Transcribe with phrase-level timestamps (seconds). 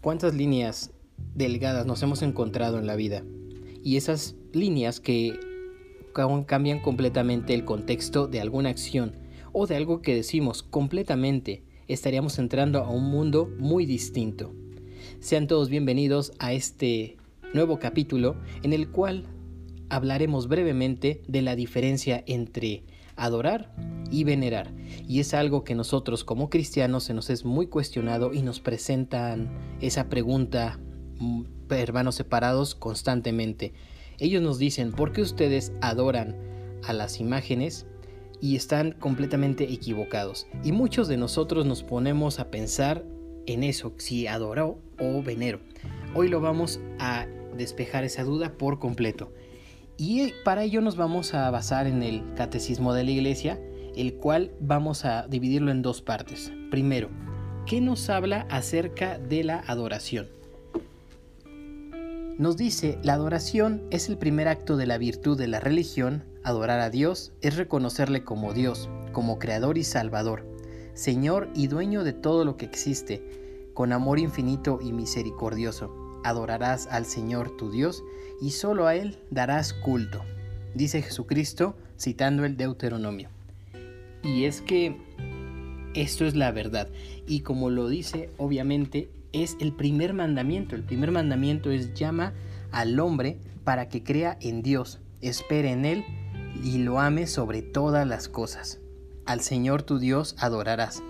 [0.00, 0.92] cuántas líneas
[1.34, 3.22] delgadas nos hemos encontrado en la vida.
[3.82, 5.38] Y esas líneas que
[6.46, 9.12] cambian completamente el contexto de alguna acción
[9.52, 14.54] o de algo que decimos completamente, estaríamos entrando a un mundo muy distinto.
[15.18, 17.16] Sean todos bienvenidos a este
[17.54, 19.24] nuevo capítulo en el cual
[19.90, 22.84] hablaremos brevemente de la diferencia entre
[23.16, 23.74] adorar
[24.10, 24.72] y venerar.
[25.06, 29.50] Y es algo que nosotros como cristianos se nos es muy cuestionado y nos presentan
[29.80, 30.80] esa pregunta
[31.18, 33.74] mm, hermanos separados constantemente.
[34.18, 36.36] Ellos nos dicen, ¿por qué ustedes adoran
[36.84, 37.86] a las imágenes?
[38.40, 40.46] Y están completamente equivocados.
[40.64, 43.04] Y muchos de nosotros nos ponemos a pensar
[43.46, 45.60] en eso, si adoro o venero.
[46.14, 47.26] Hoy lo vamos a
[47.56, 49.32] despejar esa duda por completo.
[50.02, 53.60] Y para ello nos vamos a basar en el Catecismo de la Iglesia,
[53.94, 56.50] el cual vamos a dividirlo en dos partes.
[56.70, 57.10] Primero,
[57.66, 60.30] ¿qué nos habla acerca de la adoración?
[62.38, 66.24] Nos dice, la adoración es el primer acto de la virtud de la religión.
[66.44, 70.46] Adorar a Dios es reconocerle como Dios, como Creador y Salvador,
[70.94, 77.06] Señor y dueño de todo lo que existe, con amor infinito y misericordioso adorarás al
[77.06, 78.02] Señor tu Dios
[78.40, 80.22] y solo a Él darás culto,
[80.74, 83.28] dice Jesucristo citando el Deuteronomio.
[84.22, 84.96] Y es que
[85.94, 86.88] esto es la verdad.
[87.26, 90.76] Y como lo dice, obviamente, es el primer mandamiento.
[90.76, 92.32] El primer mandamiento es llama
[92.70, 96.04] al hombre para que crea en Dios, espere en Él
[96.62, 98.80] y lo ame sobre todas las cosas.
[99.26, 101.02] Al Señor tu Dios adorarás.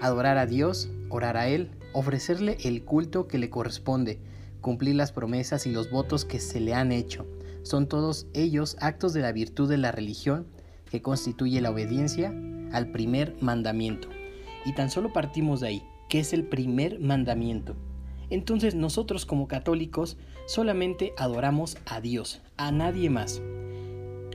[0.00, 4.18] Adorar a Dios, orar a Él, ofrecerle el culto que le corresponde,
[4.60, 7.26] cumplir las promesas y los votos que se le han hecho.
[7.62, 10.46] Son todos ellos actos de la virtud de la religión
[10.90, 12.34] que constituye la obediencia
[12.72, 14.08] al primer mandamiento.
[14.64, 17.76] Y tan solo partimos de ahí, que es el primer mandamiento.
[18.30, 23.40] Entonces nosotros como católicos solamente adoramos a Dios, a nadie más.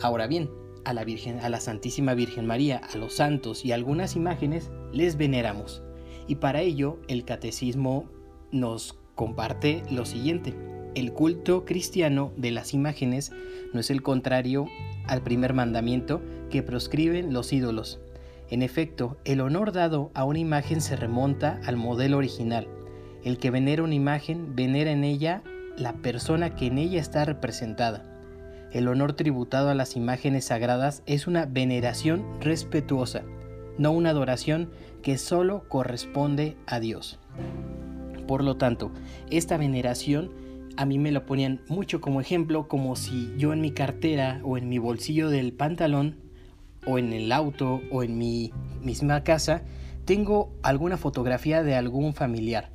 [0.00, 0.50] Ahora bien,
[0.84, 5.16] a la Virgen, a la Santísima Virgen María, a los santos y algunas imágenes les
[5.16, 5.82] veneramos.
[6.28, 8.08] Y para ello el catecismo
[8.52, 10.54] nos comparte lo siguiente.
[10.94, 13.32] El culto cristiano de las imágenes
[13.72, 14.68] no es el contrario
[15.08, 17.98] al primer mandamiento que proscriben los ídolos.
[18.48, 22.68] En efecto, el honor dado a una imagen se remonta al modelo original.
[23.24, 25.42] El que venera una imagen venera en ella
[25.76, 28.04] la persona que en ella está representada.
[28.70, 33.22] El honor tributado a las imágenes sagradas es una veneración respetuosa,
[33.78, 34.70] no una adoración
[35.02, 37.18] que solo corresponde a Dios.
[38.26, 38.92] Por lo tanto,
[39.30, 40.30] esta veneración
[40.76, 44.58] a mí me lo ponían mucho como ejemplo, como si yo en mi cartera o
[44.58, 46.16] en mi bolsillo del pantalón
[46.86, 49.62] o en el auto o en mi misma casa
[50.04, 52.70] tengo alguna fotografía de algún familiar.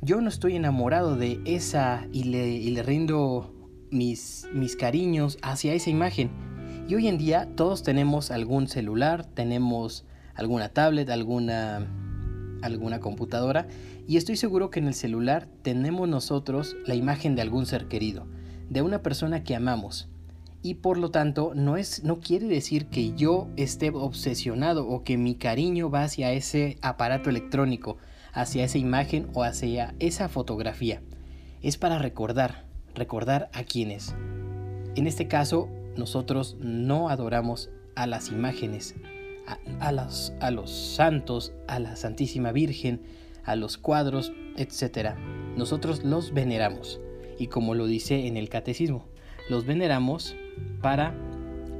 [0.00, 3.52] Yo no estoy enamorado de esa y le, rindo
[3.90, 6.30] mis, mis cariños hacia esa imagen.
[6.88, 11.88] Y hoy en día todos tenemos algún celular, tenemos alguna tablet, alguna
[12.64, 13.66] alguna computadora
[14.06, 18.26] y estoy seguro que en el celular tenemos nosotros la imagen de algún ser querido,
[18.68, 20.08] de una persona que amamos.
[20.62, 25.18] Y por lo tanto no, es, no quiere decir que yo esté obsesionado o que
[25.18, 27.98] mi cariño va hacia ese aparato electrónico,
[28.32, 31.02] hacia esa imagen o hacia esa fotografía.
[31.60, 32.64] Es para recordar,
[32.94, 34.14] recordar a quienes.
[34.96, 38.94] En este caso, nosotros no adoramos a las imágenes,
[39.80, 43.02] a, los, a los santos, a la Santísima Virgen,
[43.44, 45.14] a los cuadros, etc.
[45.56, 47.00] Nosotros los veneramos.
[47.38, 49.06] Y como lo dice en el catecismo,
[49.48, 50.36] los veneramos
[50.80, 51.14] para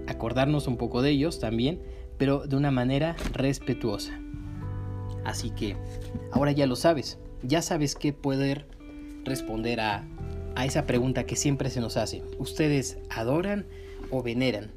[0.07, 1.81] acordarnos un poco de ellos también,
[2.19, 4.21] pero de una manera respetuosa.
[5.25, 5.77] Así que
[6.33, 8.67] ahora ya lo sabes, ya sabes qué poder
[9.25, 10.07] responder a,
[10.55, 12.23] a esa pregunta que siempre se nos hace.
[12.39, 13.67] ¿Ustedes adoran
[14.11, 14.73] o veneran?